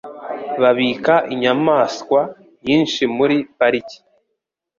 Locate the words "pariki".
3.57-3.97